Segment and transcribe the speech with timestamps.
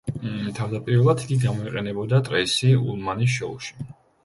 [0.59, 3.89] თავდაპირველად იგი გამოიყენებოდა ტრეისი ულმანის შოუში.